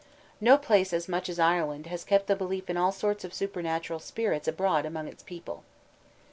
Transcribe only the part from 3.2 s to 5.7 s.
of supernatural spirits abroad among its people.